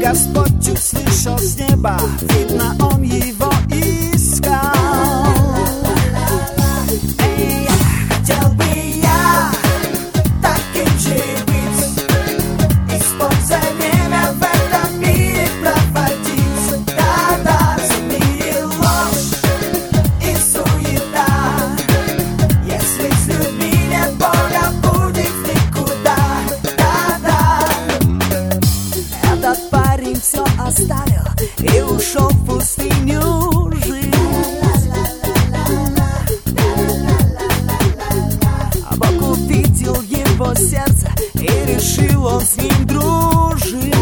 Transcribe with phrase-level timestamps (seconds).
[0.00, 2.00] Господь услышал с неба.
[2.22, 4.79] Видно, он его искал
[41.50, 43.94] И решил он с ним дружить.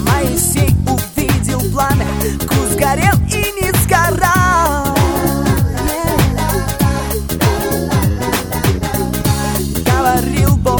[0.00, 2.06] Моисей увидел пламя
[2.48, 4.96] Куст горел и не сгорал.
[9.86, 10.73] Говорил Бог